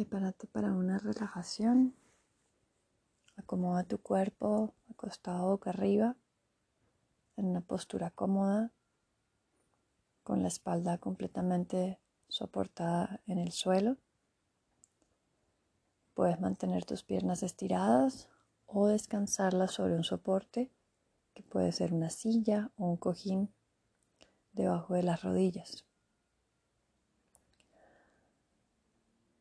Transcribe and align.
Prepárate 0.00 0.46
para 0.46 0.72
una 0.72 0.96
relajación. 0.96 1.94
Acomoda 3.36 3.84
tu 3.84 3.98
cuerpo 3.98 4.72
acostado 4.90 5.46
boca 5.48 5.68
arriba 5.68 6.16
en 7.36 7.48
una 7.48 7.60
postura 7.60 8.10
cómoda 8.10 8.72
con 10.22 10.40
la 10.40 10.48
espalda 10.48 10.96
completamente 10.96 12.00
soportada 12.28 13.20
en 13.26 13.40
el 13.40 13.52
suelo. 13.52 13.98
Puedes 16.14 16.40
mantener 16.40 16.86
tus 16.86 17.02
piernas 17.02 17.42
estiradas 17.42 18.30
o 18.64 18.86
descansarlas 18.86 19.72
sobre 19.72 19.96
un 19.96 20.04
soporte 20.04 20.70
que 21.34 21.42
puede 21.42 21.72
ser 21.72 21.92
una 21.92 22.08
silla 22.08 22.70
o 22.78 22.86
un 22.86 22.96
cojín 22.96 23.52
debajo 24.52 24.94
de 24.94 25.02
las 25.02 25.22
rodillas. 25.22 25.84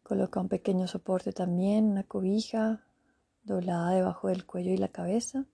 Coloca 0.10 0.40
un 0.40 0.50
pequeño 0.50 0.88
soporte 0.88 1.34
también, 1.34 1.86
una 1.86 2.04
cobija 2.04 2.84
doblada 3.44 3.92
debajo 3.92 4.30
del 4.30 4.44
cuello 4.44 4.72
y 4.72 4.78
la 4.78 4.88
cabeza. 4.88 5.46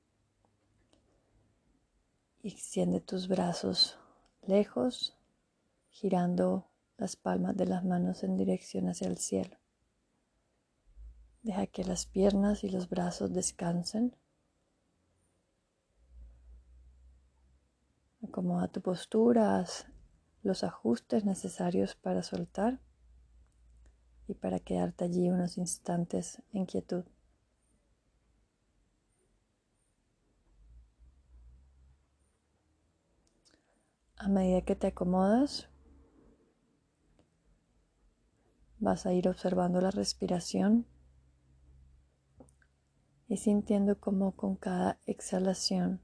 extiende 2.41 3.01
tus 3.01 3.27
brazos 3.27 3.99
lejos, 4.43 5.17
girando 5.89 6.69
las 6.95 7.17
palmas 7.17 7.57
de 7.57 7.65
las 7.65 7.83
manos 7.83 8.23
en 8.23 8.37
dirección 8.37 8.87
hacia 8.87 9.09
el 9.09 9.17
cielo. 9.17 9.57
Deja 11.41 11.67
que 11.67 11.83
las 11.83 12.05
piernas 12.05 12.63
y 12.63 12.69
los 12.69 12.87
brazos 12.87 13.33
descansen. 13.33 14.15
Acomoda 18.25 18.69
tu 18.69 18.79
postura, 18.79 19.59
haz 19.59 19.85
los 20.43 20.63
ajustes 20.63 21.25
necesarios 21.25 21.95
para 21.95 22.23
soltar 22.23 22.84
y 24.27 24.33
para 24.33 24.59
quedarte 24.59 25.05
allí 25.05 25.29
unos 25.29 25.57
instantes 25.57 26.41
en 26.53 26.65
quietud. 26.65 27.05
A 34.17 34.27
medida 34.27 34.61
que 34.61 34.75
te 34.75 34.87
acomodas, 34.87 35.69
vas 38.79 39.05
a 39.05 39.13
ir 39.13 39.27
observando 39.27 39.81
la 39.81 39.91
respiración 39.91 40.87
y 43.27 43.37
sintiendo 43.37 43.99
cómo 43.99 44.35
con 44.35 44.55
cada 44.55 44.99
exhalación 45.05 46.01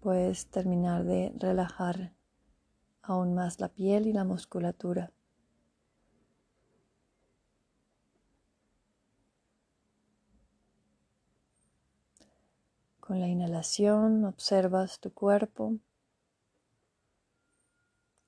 puedes 0.00 0.48
terminar 0.48 1.04
de 1.04 1.32
relajar 1.38 2.14
aún 3.02 3.34
más 3.34 3.60
la 3.60 3.68
piel 3.68 4.06
y 4.06 4.12
la 4.12 4.24
musculatura. 4.24 5.12
Con 13.12 13.20
la 13.20 13.28
inhalación 13.28 14.24
observas 14.24 14.98
tu 14.98 15.12
cuerpo, 15.12 15.76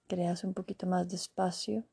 creas 0.06 0.44
un 0.44 0.52
poquito 0.52 0.86
más 0.86 1.08
de 1.08 1.16
espacio, 1.16 1.86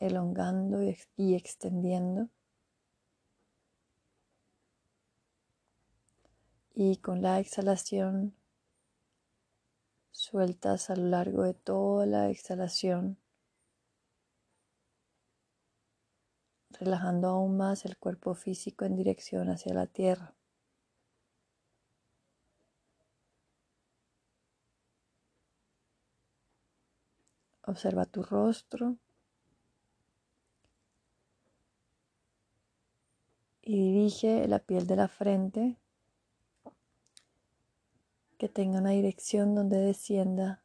elongando 0.00 0.80
y 1.16 1.36
extendiendo. 1.36 2.30
Y 6.74 6.96
con 6.96 7.22
la 7.22 7.38
exhalación 7.38 8.34
sueltas 10.10 10.90
a 10.90 10.96
lo 10.96 11.06
largo 11.06 11.44
de 11.44 11.54
toda 11.54 12.06
la 12.06 12.28
exhalación, 12.28 13.18
relajando 16.72 17.28
aún 17.28 17.56
más 17.56 17.84
el 17.84 17.96
cuerpo 17.96 18.34
físico 18.34 18.84
en 18.84 18.96
dirección 18.96 19.48
hacia 19.48 19.74
la 19.74 19.86
tierra. 19.86 20.34
Observa 27.68 28.06
tu 28.06 28.22
rostro 28.22 28.96
y 33.60 33.76
dirige 33.76 34.48
la 34.48 34.58
piel 34.58 34.86
de 34.86 34.96
la 34.96 35.06
frente 35.06 35.76
que 38.38 38.48
tenga 38.48 38.78
una 38.78 38.92
dirección 38.92 39.54
donde 39.54 39.76
descienda 39.76 40.62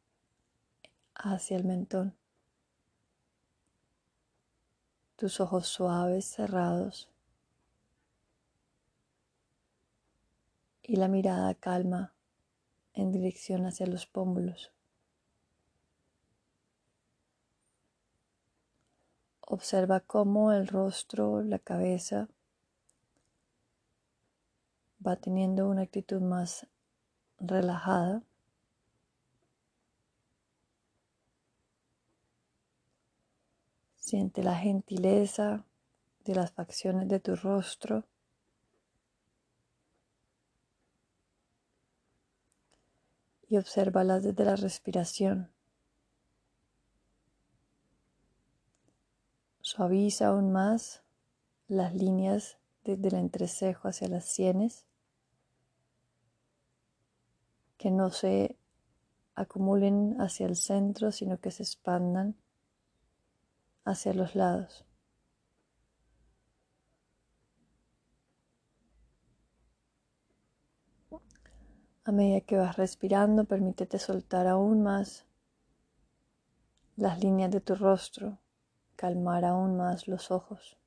hacia 1.13 1.57
el 1.57 1.65
mentón. 1.65 2.15
Tus 5.17 5.41
ojos 5.41 5.67
suaves 5.67 6.23
cerrados 6.23 7.09
y 10.81 10.95
la 10.95 11.09
mirada 11.09 11.53
calma 11.53 12.13
en 12.93 13.11
dirección 13.11 13.65
hacia 13.65 13.87
los 13.87 14.05
pómulos. 14.05 14.71
Observa 19.53 19.99
cómo 19.99 20.51
el 20.51 20.67
rostro, 20.67 21.43
la 21.43 21.59
cabeza 21.59 22.27
va 25.05 25.15
teniendo 25.15 25.69
una 25.69 25.83
actitud 25.83 26.21
más 26.21 26.65
relajada. 27.37 28.23
Siente 33.95 34.41
la 34.41 34.55
gentileza 34.55 35.67
de 36.25 36.33
las 36.33 36.51
facciones 36.51 37.07
de 37.07 37.19
tu 37.19 37.35
rostro. 37.35 38.05
Y 43.47 43.57
obsérvalas 43.57 44.23
desde 44.23 44.45
la 44.45 44.55
respiración. 44.55 45.52
Suaviza 49.75 50.27
aún 50.27 50.51
más 50.51 51.01
las 51.67 51.95
líneas 51.95 52.59
desde 52.83 53.07
el 53.07 53.15
entrecejo 53.15 53.87
hacia 53.87 54.07
las 54.07 54.25
sienes, 54.25 54.85
que 57.79 57.89
no 57.89 58.11
se 58.11 58.55
acumulen 59.33 60.21
hacia 60.21 60.45
el 60.45 60.57
centro, 60.57 61.11
sino 61.11 61.39
que 61.39 61.49
se 61.49 61.63
expandan 61.63 62.35
hacia 63.83 64.13
los 64.13 64.35
lados. 64.35 64.85
A 72.03 72.11
medida 72.11 72.41
que 72.41 72.57
vas 72.57 72.77
respirando, 72.77 73.45
permítete 73.45 73.97
soltar 73.97 74.45
aún 74.45 74.83
más 74.83 75.25
las 76.95 77.23
líneas 77.23 77.49
de 77.49 77.59
tu 77.59 77.73
rostro 77.73 78.42
calmar 79.03 79.43
aún 79.43 79.75
más 79.75 80.07
los 80.07 80.31
ojos. 80.31 80.77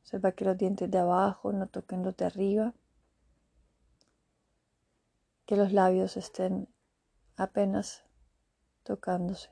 Observa 0.00 0.32
que 0.32 0.44
los 0.44 0.58
dientes 0.58 0.90
de 0.90 0.98
abajo 0.98 1.52
no 1.52 1.68
toquen 1.68 2.02
los 2.02 2.16
de 2.16 2.24
arriba, 2.24 2.74
que 5.46 5.54
los 5.54 5.72
labios 5.72 6.16
estén 6.16 6.68
apenas 7.36 8.02
tocándose. 8.82 9.50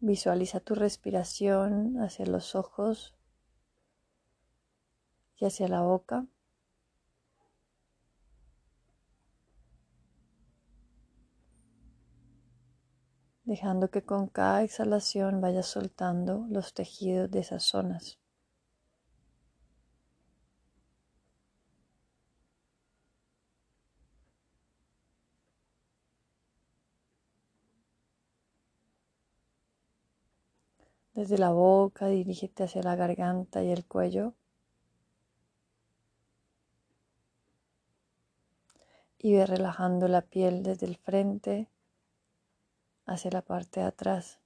Visualiza 0.00 0.60
tu 0.60 0.74
respiración 0.74 1.98
hacia 2.02 2.26
los 2.26 2.54
ojos 2.56 3.14
y 5.38 5.46
hacia 5.46 5.66
la 5.68 5.80
boca. 5.80 6.26
Dejando 13.46 13.90
que 13.90 14.02
con 14.02 14.26
cada 14.26 14.62
exhalación 14.64 15.40
vayas 15.40 15.66
soltando 15.66 16.46
los 16.50 16.74
tejidos 16.74 17.30
de 17.30 17.38
esas 17.40 17.62
zonas. 17.62 18.18
Desde 31.14 31.38
la 31.38 31.50
boca 31.50 32.08
dirígete 32.08 32.64
hacia 32.64 32.82
la 32.82 32.96
garganta 32.96 33.62
y 33.62 33.70
el 33.70 33.86
cuello. 33.86 34.34
Y 39.18 39.34
ve 39.34 39.46
relajando 39.46 40.08
la 40.08 40.20
piel 40.20 40.62
desde 40.62 40.86
el 40.86 40.96
frente 40.96 41.68
hacia 43.06 43.30
la 43.30 43.42
parte 43.42 43.80
de 43.80 43.86
atrás. 43.86 44.40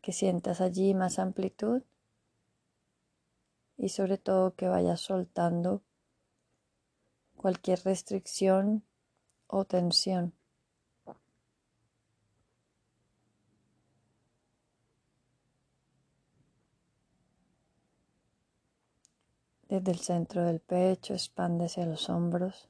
Que 0.00 0.12
sientas 0.12 0.60
allí 0.60 0.94
más 0.94 1.18
amplitud 1.18 1.82
y 3.76 3.88
sobre 3.88 4.18
todo 4.18 4.54
que 4.54 4.68
vayas 4.68 5.00
soltando 5.00 5.82
cualquier 7.36 7.80
restricción 7.84 8.84
o 9.46 9.64
tensión. 9.64 10.32
Desde 19.68 19.90
el 19.90 19.98
centro 19.98 20.44
del 20.44 20.60
pecho 20.60 21.14
expande 21.14 21.64
hacia 21.64 21.86
los 21.86 22.08
hombros. 22.08 22.68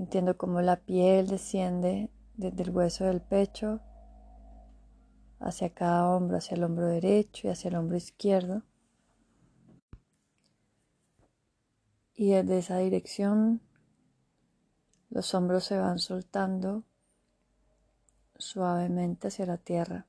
Sintiendo 0.00 0.38
como 0.38 0.62
la 0.62 0.76
piel 0.76 1.26
desciende 1.26 2.08
desde 2.34 2.62
el 2.62 2.70
hueso 2.70 3.04
del 3.04 3.20
pecho 3.20 3.82
hacia 5.38 5.74
cada 5.74 6.08
hombro, 6.08 6.38
hacia 6.38 6.54
el 6.54 6.64
hombro 6.64 6.86
derecho 6.86 7.46
y 7.46 7.50
hacia 7.50 7.68
el 7.68 7.76
hombro 7.76 7.98
izquierdo. 7.98 8.62
Y 12.14 12.30
desde 12.30 12.56
esa 12.56 12.78
dirección 12.78 13.60
los 15.10 15.34
hombros 15.34 15.64
se 15.64 15.76
van 15.76 15.98
soltando 15.98 16.84
suavemente 18.38 19.28
hacia 19.28 19.44
la 19.44 19.58
tierra. 19.58 20.06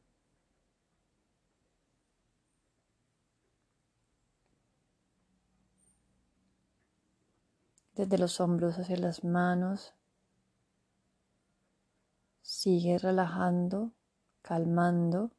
Desde 8.01 8.17
los 8.17 8.39
hombros 8.39 8.79
hacia 8.79 8.97
las 8.97 9.23
manos, 9.23 9.93
sigue 12.41 12.97
relajando 12.97 13.91
calmando, 14.41 15.29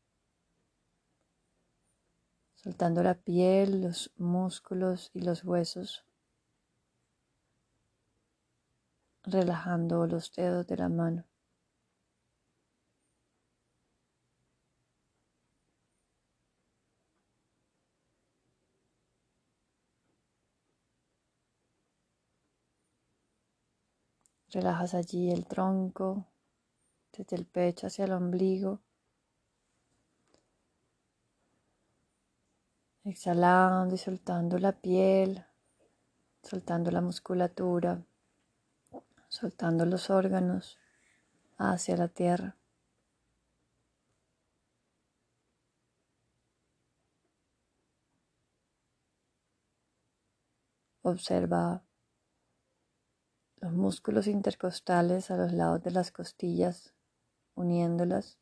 soltando 2.54 3.02
la 3.02 3.14
piel, 3.14 3.82
los 3.82 4.12
músculos 4.16 5.10
y 5.12 5.22
los 5.22 5.42
huesos, 5.42 6.04
relajando 9.24 10.06
los 10.06 10.30
dedos 10.30 10.64
de 10.68 10.76
la 10.76 10.88
mano. 10.88 11.31
Relajas 24.52 24.92
allí 24.92 25.30
el 25.30 25.46
tronco, 25.46 26.26
desde 27.10 27.36
el 27.36 27.46
pecho 27.46 27.86
hacia 27.86 28.04
el 28.04 28.12
ombligo. 28.12 28.80
Exhalando 33.04 33.94
y 33.94 33.98
soltando 33.98 34.58
la 34.58 34.72
piel, 34.72 35.42
soltando 36.42 36.90
la 36.90 37.00
musculatura, 37.00 38.04
soltando 39.28 39.86
los 39.86 40.10
órganos 40.10 40.78
hacia 41.56 41.96
la 41.96 42.08
tierra. 42.08 42.54
Observa 51.00 51.82
los 53.62 53.72
músculos 53.72 54.26
intercostales 54.26 55.30
a 55.30 55.36
los 55.36 55.52
lados 55.52 55.84
de 55.84 55.92
las 55.92 56.10
costillas, 56.10 56.92
uniéndolas, 57.54 58.36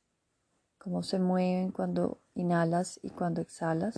cómo 0.79 1.03
se 1.03 1.19
mueven 1.19 1.73
cuando 1.73 2.23
inhalas 2.35 2.99
y 3.03 3.11
cuando 3.11 3.43
exhalas. 3.43 3.95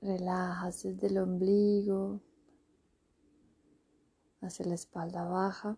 Relajas 0.00 0.84
desde 0.84 1.08
el 1.08 1.18
ombligo 1.18 2.20
hacia 4.40 4.66
la 4.66 4.76
espalda 4.76 5.24
baja. 5.24 5.76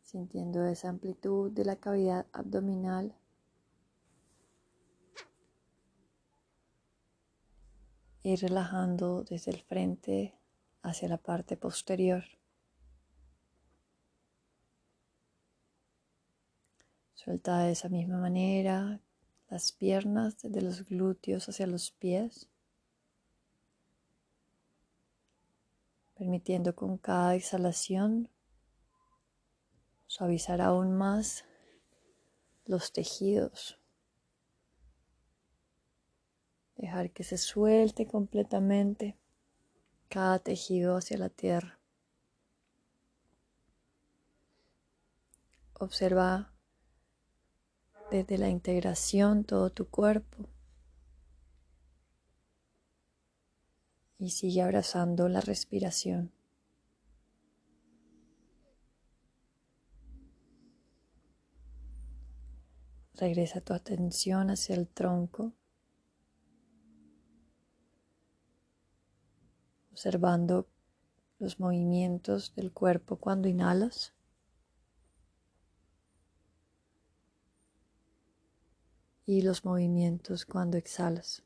Sintiendo 0.00 0.64
esa 0.64 0.88
amplitud 0.88 1.52
de 1.52 1.66
la 1.66 1.76
cavidad 1.76 2.24
abdominal. 2.32 3.17
Y 8.22 8.36
relajando 8.36 9.24
desde 9.24 9.52
el 9.52 9.60
frente 9.62 10.34
hacia 10.82 11.08
la 11.08 11.18
parte 11.18 11.56
posterior. 11.56 12.24
Suelta 17.14 17.60
de 17.60 17.72
esa 17.72 17.88
misma 17.88 18.18
manera 18.18 19.00
las 19.48 19.72
piernas 19.72 20.40
desde 20.42 20.60
los 20.62 20.84
glúteos 20.84 21.48
hacia 21.48 21.66
los 21.66 21.90
pies, 21.90 22.48
permitiendo 26.14 26.74
con 26.74 26.98
cada 26.98 27.34
exhalación 27.34 28.28
suavizar 30.06 30.60
aún 30.60 30.96
más 30.96 31.44
los 32.66 32.92
tejidos, 32.92 33.77
dejar 36.78 37.10
que 37.10 37.24
se 37.24 37.36
suelte 37.36 38.06
completamente 38.06 39.18
cada 40.08 40.38
tejido 40.38 40.96
hacia 40.96 41.18
la 41.18 41.28
tierra. 41.28 41.78
Observa 45.74 46.52
desde 48.10 48.38
la 48.38 48.48
integración 48.48 49.44
todo 49.44 49.70
tu 49.70 49.88
cuerpo. 49.88 50.48
Y 54.18 54.30
sigue 54.30 54.62
abrazando 54.62 55.28
la 55.28 55.40
respiración. 55.40 56.32
Regresa 63.14 63.60
tu 63.60 63.74
atención 63.74 64.50
hacia 64.50 64.76
el 64.76 64.88
tronco, 64.88 65.52
observando 69.98 70.68
los 71.40 71.58
movimientos 71.58 72.54
del 72.54 72.70
cuerpo 72.70 73.16
cuando 73.16 73.48
inhalas. 73.48 74.14
y 79.26 79.42
los 79.42 79.62
movimientos 79.66 80.46
cuando 80.46 80.78
exhalas. 80.78 81.42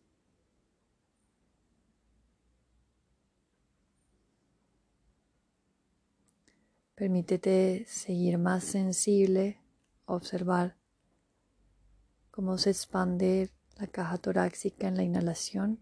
Permítete 6.95 7.85
seguir 7.89 8.39
más 8.39 8.63
sensible, 8.63 9.59
observar 10.05 10.77
cómo 12.31 12.57
se 12.57 12.71
expande 12.71 13.51
la 13.79 13.89
caja 13.89 14.17
torácica 14.19 14.87
en 14.87 14.97
la 14.97 15.03
inhalación. 15.03 15.81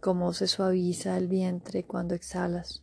Cómo 0.00 0.32
se 0.32 0.46
suaviza 0.46 1.16
el 1.16 1.28
vientre 1.28 1.84
cuando 1.84 2.14
exhalas. 2.14 2.82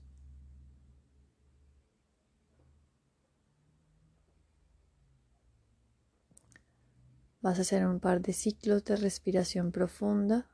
Vas 7.41 7.59
a 7.59 7.61
hacer 7.61 7.85
un 7.85 7.99
par 7.99 8.21
de 8.21 8.33
ciclos 8.33 8.83
de 8.83 8.95
respiración 8.95 9.71
profunda. 9.71 10.49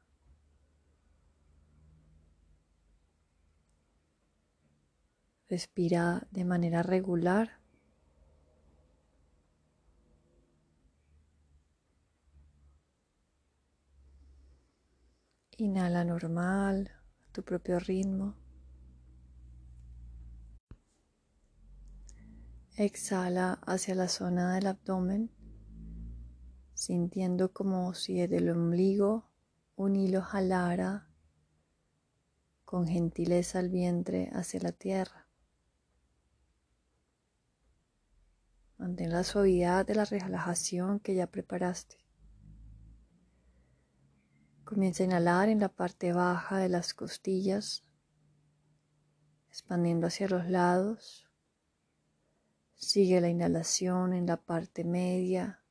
Respira 5.50 6.28
de 6.32 6.46
manera 6.46 6.84
regular. 6.84 7.63
Inhala 15.64 16.04
normal, 16.04 16.92
a 17.26 17.32
tu 17.32 17.42
propio 17.42 17.80
ritmo. 17.80 18.36
Exhala 22.76 23.54
hacia 23.66 23.96
la 23.96 24.10
zona 24.10 24.56
del 24.56 24.68
abdomen 24.68 25.32
sintiendo 26.74 27.54
como 27.54 27.94
si 27.94 28.20
desde 28.20 28.40
el 28.40 28.50
ombligo 28.50 29.30
un 29.78 29.96
hilo 29.96 30.22
jalara 30.22 31.08
con 32.66 32.86
gentileza 32.86 33.62
el 33.62 33.70
vientre 33.70 34.32
hacia 34.34 34.60
la 34.60 34.74
tierra. 34.74 35.30
Mantén 38.78 39.14
la 39.14 39.24
suavidad 39.24 39.86
de 39.86 39.96
la 39.96 40.04
relajación 40.04 41.00
que 41.00 41.16
ya 41.16 41.28
preparaste. 41.28 42.03
Comienza 44.74 45.04
a 45.04 45.06
inhalar 45.06 45.50
en 45.50 45.60
la 45.60 45.70
parte 45.70 46.14
baja 46.14 46.58
de 46.58 46.68
las 46.68 46.96
costillas, 46.96 47.84
expandiendo 49.48 50.08
hacia 50.08 50.28
los 50.28 50.50
lados. 50.50 51.30
Sigue 52.74 53.22
la 53.22 53.30
inhalación 53.30 54.14
en 54.14 54.26
la 54.26 54.38
parte 54.38 54.84
media, 54.84 55.64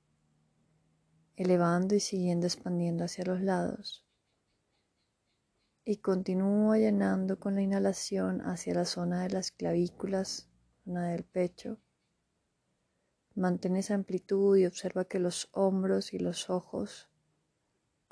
elevando 1.35 1.97
y 1.97 2.01
siguiendo 2.01 2.47
expandiendo 2.47 3.03
hacia 3.03 3.25
los 3.25 3.41
lados. 3.41 4.07
Y 5.85 5.97
continúa 5.97 6.79
llenando 6.79 7.41
con 7.41 7.57
la 7.57 7.63
inhalación 7.63 8.41
hacia 8.43 8.75
la 8.75 8.85
zona 8.85 9.25
de 9.25 9.31
las 9.31 9.51
clavículas, 9.51 10.49
zona 10.85 11.09
del 11.09 11.25
pecho. 11.25 11.81
Mantén 13.35 13.75
esa 13.75 13.95
amplitud 13.95 14.59
y 14.59 14.67
observa 14.67 15.07
que 15.07 15.19
los 15.19 15.49
hombros 15.51 16.15
y 16.15 16.21
los 16.21 16.49
ojos 16.51 17.12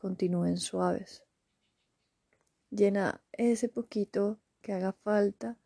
continúen 0.00 0.56
suaves. 0.56 1.22
Llena 2.70 3.22
ese 3.32 3.68
poquito 3.68 4.40
que 4.62 4.72
haga 4.72 4.92
falta 4.92 5.58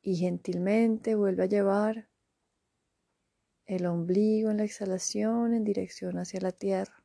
y 0.00 0.16
gentilmente 0.16 1.14
vuelve 1.14 1.42
a 1.42 1.46
llevar 1.46 2.08
el 3.66 3.84
ombligo 3.86 4.50
en 4.50 4.56
la 4.56 4.64
exhalación 4.64 5.52
en 5.52 5.62
dirección 5.62 6.18
hacia 6.18 6.40
la 6.40 6.52
tierra, 6.52 7.04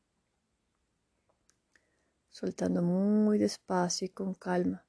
soltando 2.30 2.82
muy 2.82 3.38
despacio 3.38 4.06
y 4.06 4.10
con 4.10 4.34
calma, 4.34 4.86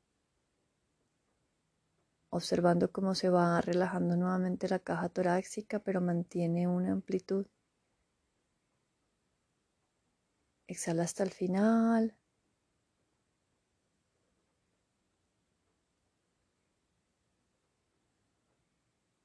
observando 2.31 2.93
cómo 2.93 3.15
se 3.15 3.29
va 3.29 3.61
relajando 3.61 4.17
nuevamente 4.17 4.69
la 4.69 4.79
caja 4.79 5.09
torácica, 5.09 5.81
pero 5.81 6.01
mantiene 6.01 6.69
una 6.69 6.93
amplitud. 6.93 7.47
Exhala 10.69 11.03
hasta 11.03 11.25
el 11.25 11.31
final. 11.33 12.17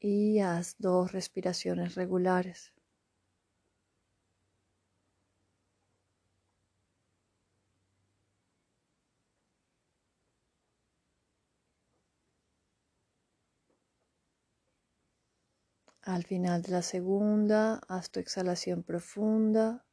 Y 0.04 0.40
haz 0.40 0.76
dos 0.80 1.12
respiraciones 1.12 1.96
regulares. 1.96 2.74
Al 16.04 16.24
final 16.26 16.62
de 16.62 16.74
la 16.74 16.84
segunda, 16.84 17.82
haz 17.88 18.12
tu 18.12 18.20
exhalación 18.20 18.84
profunda. 18.84 19.84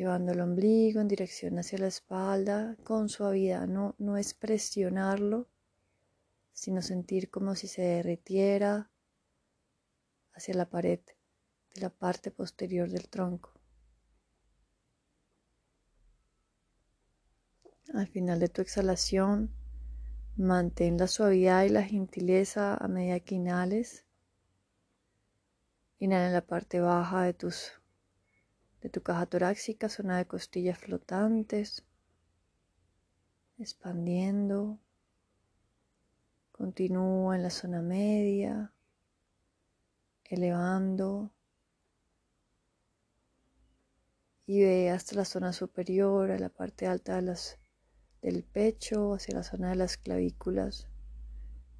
Llevando 0.00 0.32
el 0.32 0.40
ombligo 0.40 1.02
en 1.02 1.08
dirección 1.08 1.58
hacia 1.58 1.76
la 1.76 1.88
espalda 1.88 2.74
con 2.84 3.10
suavidad. 3.10 3.66
No, 3.68 3.96
no 3.98 4.16
es 4.16 4.32
presionarlo, 4.32 5.46
sino 6.54 6.80
sentir 6.80 7.28
como 7.28 7.54
si 7.54 7.68
se 7.68 7.82
derritiera 7.82 8.90
hacia 10.32 10.54
la 10.54 10.70
pared 10.70 11.00
de 11.74 11.80
la 11.82 11.90
parte 11.90 12.30
posterior 12.30 12.88
del 12.88 13.10
tronco. 13.10 13.52
Al 17.92 18.08
final 18.08 18.40
de 18.40 18.48
tu 18.48 18.62
exhalación, 18.62 19.50
mantén 20.38 20.96
la 20.96 21.08
suavidad 21.08 21.64
y 21.64 21.68
la 21.68 21.82
gentileza 21.82 22.74
a 22.74 22.88
medida 22.88 23.20
que 23.20 23.34
inhales. 23.34 24.06
Inhala 25.98 26.28
en 26.28 26.32
la 26.32 26.46
parte 26.46 26.80
baja 26.80 27.24
de 27.24 27.34
tus 27.34 27.79
de 28.80 28.88
tu 28.88 29.02
caja 29.02 29.26
torácica, 29.26 29.88
zona 29.88 30.18
de 30.18 30.26
costillas 30.26 30.78
flotantes, 30.78 31.84
expandiendo. 33.58 34.78
Continúa 36.52 37.36
en 37.36 37.42
la 37.42 37.50
zona 37.50 37.82
media, 37.82 38.72
elevando 40.24 41.30
y 44.46 44.62
ve 44.62 44.90
hasta 44.90 45.14
la 45.14 45.24
zona 45.24 45.52
superior, 45.52 46.30
a 46.30 46.38
la 46.38 46.48
parte 46.48 46.86
alta 46.86 47.22
del 48.20 48.44
pecho, 48.44 49.14
hacia 49.14 49.36
la 49.36 49.42
zona 49.42 49.70
de 49.70 49.76
las 49.76 49.96
clavículas, 49.96 50.88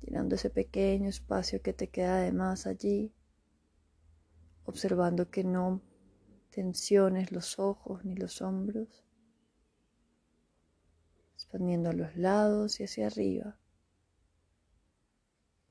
llenando 0.00 0.36
ese 0.36 0.50
pequeño 0.50 1.08
espacio 1.08 1.60
que 1.62 1.72
te 1.72 1.88
queda 1.88 2.18
además 2.18 2.66
allí, 2.66 3.12
observando 4.64 5.30
que 5.30 5.42
no 5.42 5.82
tensiones 6.50 7.32
los 7.32 7.58
ojos 7.58 8.04
ni 8.04 8.14
los 8.14 8.42
hombros, 8.42 9.04
expandiendo 11.34 11.90
a 11.90 11.92
los 11.92 12.16
lados 12.16 12.80
y 12.80 12.84
hacia 12.84 13.06
arriba. 13.06 13.56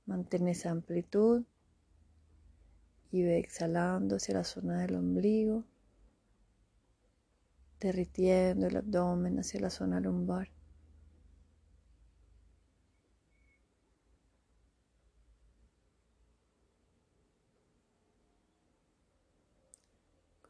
Mantén 0.06 0.48
esa 0.48 0.72
amplitud 0.72 1.44
y 3.12 3.24
ve 3.24 3.38
exhalando 3.40 4.16
hacia 4.16 4.36
la 4.36 4.44
zona 4.44 4.82
del 4.82 4.96
ombligo, 4.96 5.66
derritiendo 7.80 8.68
el 8.68 8.78
abdomen 8.78 9.40
hacia 9.40 9.62
la 9.62 9.70
zona 9.70 10.00
lumbar. 10.00 10.59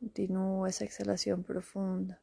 Continúa 0.09 0.69
esa 0.69 0.85
exhalación 0.85 1.43
profunda. 1.43 2.19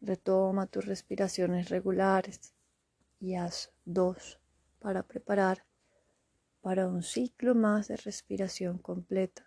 Retoma 0.00 0.66
tus 0.66 0.84
respiraciones 0.84 1.68
regulares 1.68 2.52
y 3.20 3.36
haz 3.36 3.72
dos 3.84 4.40
para 4.80 5.04
preparar 5.04 5.64
para 6.62 6.88
un 6.88 7.04
ciclo 7.04 7.54
más 7.54 7.86
de 7.86 7.96
respiración 7.96 8.78
completa. 8.78 9.43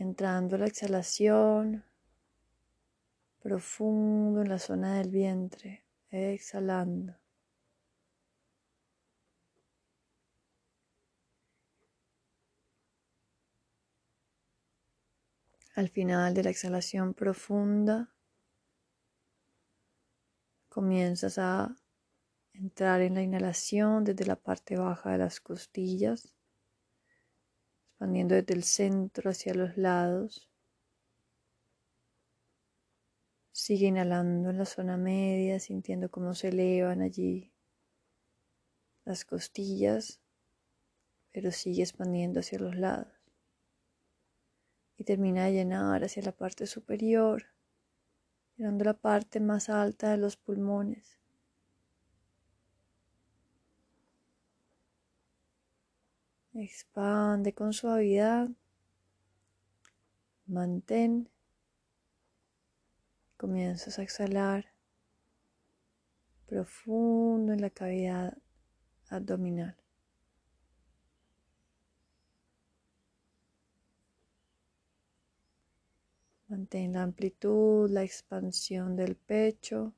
Entrando 0.00 0.56
la 0.56 0.66
exhalación 0.66 1.84
profundo 3.38 4.40
en 4.40 4.48
la 4.48 4.58
zona 4.58 4.96
del 4.96 5.10
vientre, 5.10 5.84
exhalando. 6.10 7.14
Al 15.74 15.90
final 15.90 16.32
de 16.32 16.44
la 16.44 16.50
exhalación 16.50 17.12
profunda, 17.12 18.08
comienzas 20.70 21.36
a 21.36 21.76
entrar 22.54 23.02
en 23.02 23.14
la 23.14 23.22
inhalación 23.22 24.04
desde 24.04 24.24
la 24.24 24.36
parte 24.36 24.78
baja 24.78 25.10
de 25.10 25.18
las 25.18 25.40
costillas 25.40 26.39
expandiendo 28.00 28.34
desde 28.34 28.54
el 28.54 28.64
centro 28.64 29.28
hacia 29.28 29.52
los 29.52 29.76
lados. 29.76 30.48
Sigue 33.52 33.88
inhalando 33.88 34.48
en 34.48 34.56
la 34.56 34.64
zona 34.64 34.96
media, 34.96 35.60
sintiendo 35.60 36.10
cómo 36.10 36.32
se 36.32 36.48
elevan 36.48 37.02
allí 37.02 37.52
las 39.04 39.26
costillas, 39.26 40.18
pero 41.30 41.50
sigue 41.50 41.82
expandiendo 41.82 42.40
hacia 42.40 42.58
los 42.58 42.74
lados. 42.74 43.12
Y 44.96 45.04
termina 45.04 45.44
de 45.44 45.52
llenar 45.52 46.02
hacia 46.02 46.22
la 46.22 46.32
parte 46.32 46.66
superior, 46.66 47.48
llenando 48.56 48.86
la 48.86 48.94
parte 48.94 49.40
más 49.40 49.68
alta 49.68 50.10
de 50.10 50.16
los 50.16 50.38
pulmones. 50.38 51.19
Expande 56.60 57.54
con 57.54 57.72
suavidad. 57.72 58.50
Mantén. 60.46 61.30
Comienzas 63.38 63.98
a 63.98 64.02
exhalar 64.02 64.66
profundo 66.46 67.54
en 67.54 67.62
la 67.62 67.70
cavidad 67.70 68.36
abdominal. 69.08 69.74
Mantén 76.48 76.92
la 76.92 77.04
amplitud, 77.04 77.88
la 77.88 78.02
expansión 78.02 78.96
del 78.96 79.16
pecho. 79.16 79.94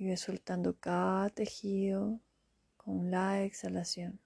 Y 0.00 0.08
ve 0.08 0.16
soltando 0.16 0.78
cada 0.80 1.28
tejido 1.28 2.18
con 2.78 3.10
la 3.10 3.44
exhalación. 3.44 4.18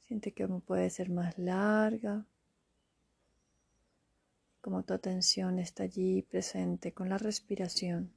Siente 0.00 0.32
que 0.32 0.48
puede 0.48 0.90
ser 0.90 1.10
más 1.10 1.38
larga, 1.38 2.26
como 4.60 4.82
tu 4.82 4.94
atención 4.94 5.60
está 5.60 5.84
allí 5.84 6.22
presente 6.22 6.92
con 6.92 7.08
la 7.08 7.18
respiración. 7.18 8.12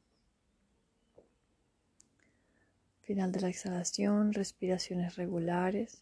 Final 3.01 3.31
de 3.31 3.41
la 3.41 3.49
exhalación, 3.49 4.33
respiraciones 4.33 5.15
regulares. 5.15 6.01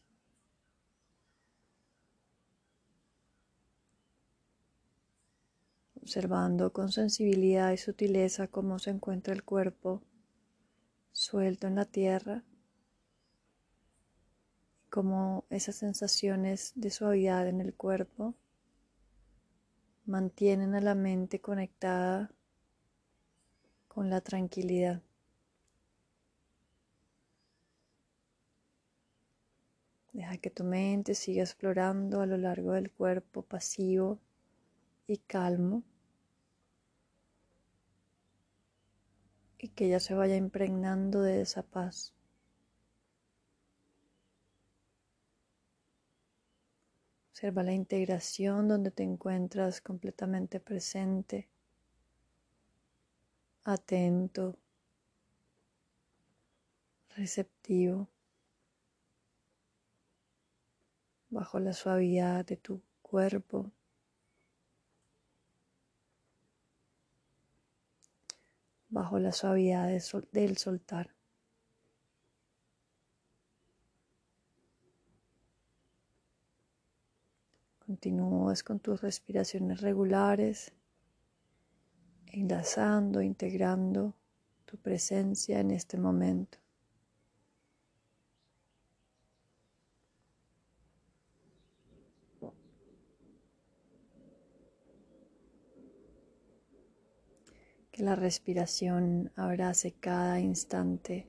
Observando 6.09 6.73
con 6.73 6.91
sensibilidad 6.91 7.71
y 7.71 7.77
sutileza 7.77 8.47
cómo 8.47 8.79
se 8.79 8.89
encuentra 8.89 9.31
el 9.31 9.43
cuerpo 9.43 10.01
suelto 11.11 11.67
en 11.67 11.75
la 11.75 11.85
tierra 11.85 12.43
cómo 14.89 15.45
esas 15.51 15.75
sensaciones 15.75 16.71
de 16.73 16.89
suavidad 16.89 17.47
en 17.47 17.61
el 17.61 17.75
cuerpo 17.75 18.33
mantienen 20.07 20.73
a 20.73 20.81
la 20.81 20.95
mente 20.95 21.41
conectada 21.41 22.31
con 23.87 24.09
la 24.09 24.21
tranquilidad. 24.21 25.03
Deja 30.11 30.37
que 30.37 30.49
tu 30.49 30.63
mente 30.63 31.13
siga 31.13 31.43
explorando 31.43 32.21
a 32.21 32.25
lo 32.25 32.37
largo 32.37 32.71
del 32.71 32.89
cuerpo 32.89 33.43
pasivo 33.43 34.17
y 35.05 35.17
calmo. 35.17 35.83
Y 39.59 39.67
que 39.69 39.85
ella 39.85 39.99
se 39.99 40.13
vaya 40.13 40.35
impregnando 40.35 41.21
de 41.21 41.41
esa 41.41 41.63
paz. 41.63 42.13
Observa 47.31 47.63
la 47.63 47.73
integración 47.73 48.67
donde 48.67 48.91
te 48.91 49.03
encuentras 49.03 49.81
completamente 49.81 50.59
presente, 50.59 51.49
atento, 53.63 54.57
receptivo, 57.15 58.09
bajo 61.29 61.59
la 61.59 61.73
suavidad 61.73 62.45
de 62.45 62.57
tu 62.57 62.81
cuerpo. 63.01 63.71
Bajo 68.89 69.19
la 69.19 69.31
suavidad 69.31 69.89
del 70.31 70.57
soltar. 70.57 71.15
Continúas 77.79 78.61
con 78.63 78.79
tus 78.79 79.01
respiraciones 79.01 79.81
regulares, 79.81 80.73
enlazando, 82.27 83.21
integrando 83.21 84.13
tu 84.65 84.77
presencia 84.77 85.59
en 85.59 85.71
este 85.71 85.97
momento. 85.97 86.59
Que 97.99 98.05
la 98.05 98.15
respiración 98.15 99.29
abrace 99.35 99.91
cada 99.91 100.39
instante. 100.39 101.27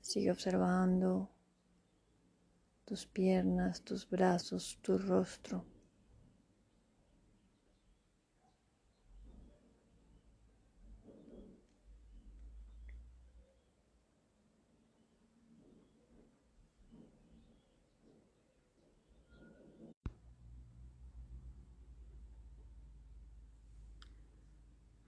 Sigue 0.00 0.30
observando 0.30 1.28
tus 2.84 3.04
piernas, 3.06 3.82
tus 3.82 4.08
brazos, 4.08 4.78
tu 4.80 4.96
rostro. 4.96 5.64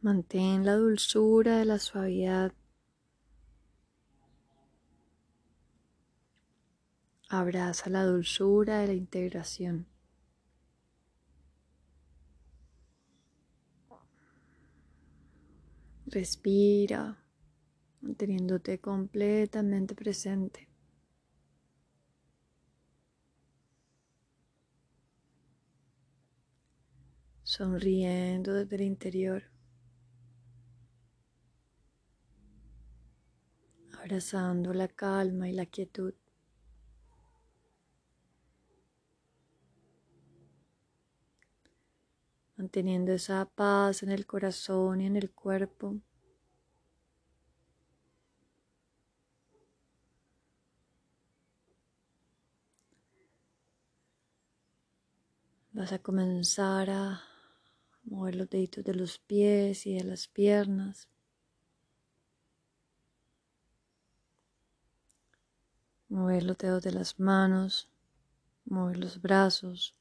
Mantén 0.03 0.65
la 0.65 0.77
dulzura 0.77 1.59
de 1.59 1.67
la 1.67 1.79
suavidad. 1.79 2.55
Abraza 7.29 7.91
la 7.91 8.05
dulzura 8.05 8.79
de 8.79 8.87
la 8.87 8.93
integración. 8.95 9.87
Respira, 16.07 17.23
manteniéndote 18.01 18.81
completamente 18.81 19.95
presente. 19.95 20.67
Sonriendo 27.43 28.55
desde 28.55 28.77
el 28.77 28.83
interior. 28.83 29.50
Abrazando 34.11 34.75
la 34.75 34.89
calma 34.89 35.49
y 35.49 35.53
la 35.53 35.67
quietud. 35.67 36.15
Manteniendo 42.57 43.13
esa 43.13 43.45
paz 43.47 44.03
en 44.03 44.11
el 44.11 44.27
corazón 44.27 45.01
y 45.01 45.07
en 45.07 45.17
el 45.17 45.31
cuerpo. 45.31 46.01
Vas 55.73 55.93
a 55.93 56.01
comenzar 56.01 56.91
a 56.91 57.23
mover 58.03 58.35
los 58.35 58.51
deditos 58.51 58.83
de 58.83 58.95
los 58.95 59.19
pies 59.19 59.87
y 59.87 59.95
de 59.95 60.03
las 60.03 60.27
piernas. 60.27 61.09
Mover 66.11 66.43
los 66.43 66.59
dedos 66.59 66.83
de 66.83 66.93
las 66.93 67.19
manos, 67.19 67.89
mover 68.67 68.99
los 68.99 69.23
brazos. 69.23 69.95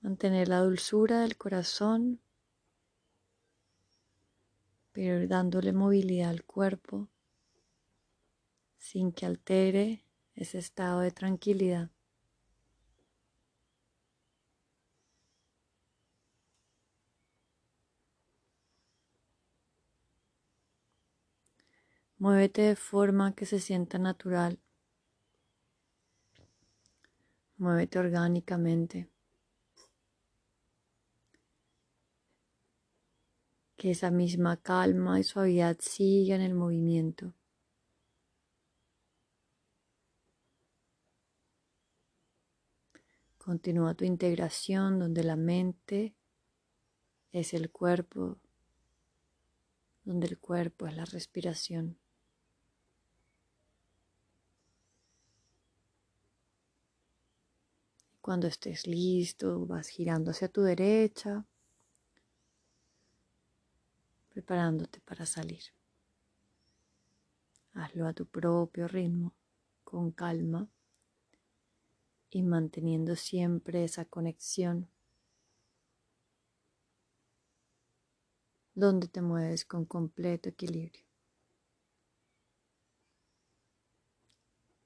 Mantener 0.00 0.48
la 0.48 0.60
dulzura 0.60 1.20
del 1.20 1.36
corazón, 1.36 2.20
pero 4.92 5.26
dándole 5.26 5.72
movilidad 5.72 6.30
al 6.30 6.44
cuerpo 6.44 7.08
sin 8.78 9.12
que 9.12 9.24
altere 9.24 10.04
ese 10.34 10.58
estado 10.58 11.00
de 11.00 11.10
tranquilidad. 11.10 11.93
Muévete 22.24 22.62
de 22.62 22.74
forma 22.74 23.34
que 23.34 23.44
se 23.44 23.60
sienta 23.60 23.98
natural. 23.98 24.58
Muévete 27.58 27.98
orgánicamente. 27.98 29.10
Que 33.76 33.90
esa 33.90 34.10
misma 34.10 34.56
calma 34.56 35.20
y 35.20 35.22
suavidad 35.22 35.76
siga 35.80 36.34
en 36.36 36.40
el 36.40 36.54
movimiento. 36.54 37.34
Continúa 43.36 43.92
tu 43.92 44.06
integración 44.06 44.98
donde 44.98 45.24
la 45.24 45.36
mente 45.36 46.14
es 47.32 47.52
el 47.52 47.70
cuerpo, 47.70 48.38
donde 50.04 50.26
el 50.28 50.38
cuerpo 50.38 50.86
es 50.86 50.96
la 50.96 51.04
respiración. 51.04 51.98
Cuando 58.24 58.46
estés 58.46 58.86
listo, 58.86 59.66
vas 59.66 59.88
girando 59.88 60.30
hacia 60.30 60.48
tu 60.48 60.62
derecha. 60.62 61.44
preparándote 64.30 64.98
para 65.00 65.26
salir. 65.26 65.62
Hazlo 67.74 68.06
a 68.06 68.14
tu 68.14 68.24
propio 68.24 68.88
ritmo, 68.88 69.34
con 69.84 70.10
calma 70.10 70.66
y 72.30 72.42
manteniendo 72.42 73.14
siempre 73.14 73.84
esa 73.84 74.06
conexión 74.06 74.88
donde 78.74 79.06
te 79.06 79.20
mueves 79.20 79.66
con 79.66 79.84
completo 79.84 80.48
equilibrio. 80.48 81.04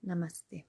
Namaste. 0.03 0.67